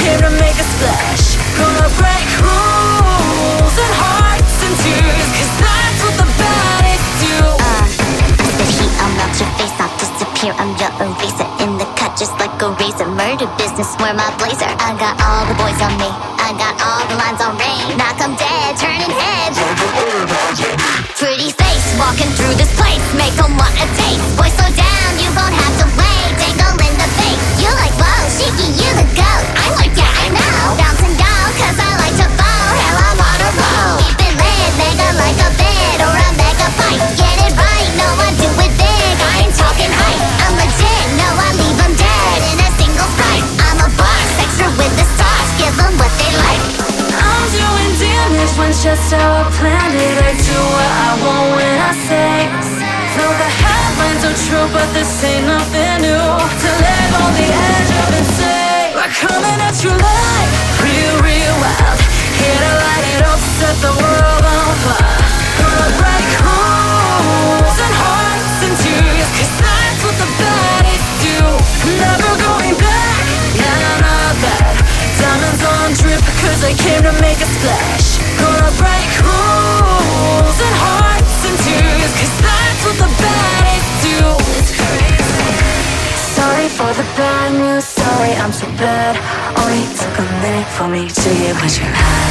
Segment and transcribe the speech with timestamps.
[0.00, 1.36] cause came to make a splash.
[1.56, 7.36] Gonna break rules and hearts and tears, cause that's what the baddies do.
[7.60, 7.84] Uh,
[8.56, 10.52] the heat, I'll melt your face, I'll disappear.
[10.56, 13.08] I'm your eraser in the cut, just like a razor.
[13.12, 14.70] Murder business, wear my blazer.
[14.80, 17.96] I got all the boys on me, I got all the lines on rain.
[18.00, 19.58] Knock 'em dead, turning heads.
[21.20, 24.29] Pretty face, walking through this place, make 'em wanna taste.
[48.82, 50.16] Just how I planned it.
[50.24, 50.79] I do
[86.80, 89.12] for the bad news, sorry I'm so bad.
[89.60, 92.30] Only oh, took a minute for me to get what you had.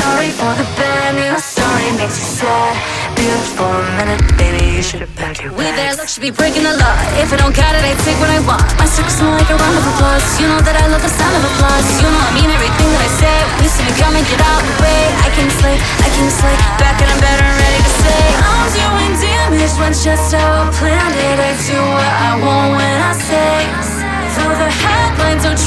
[0.00, 2.72] Sorry for the bad news, sorry makes you sad.
[3.12, 6.00] Beautiful for a minute, baby, you should have packed your We there, bags.
[6.00, 6.96] look, should be breaking the law.
[7.20, 8.64] If I don't got it, I take what I want.
[8.80, 10.24] My circles smell like a round of applause.
[10.40, 11.84] You know that I love the sound of applause.
[12.00, 13.36] You know I mean everything that I say.
[13.60, 15.02] We see me come and get out the way.
[15.20, 16.56] I can slay, I can slay.
[16.80, 18.22] Back and I'm better and ready to say.
[18.48, 21.36] I'm doing damage when just how I planned it.
[21.36, 23.59] I do what I want when I say.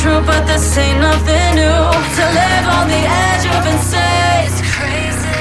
[0.04, 1.82] True, but this ain't nothing new.
[2.18, 4.44] To live on the edge of insane.
[4.48, 5.32] It's crazy.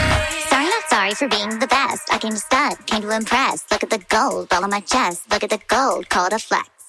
[0.50, 2.04] Sorry, not sorry for being the best.
[2.14, 3.64] I came to stud, came to impress.
[3.70, 5.30] Look at the gold all on my chest.
[5.30, 6.81] Look at the gold, call it a flex.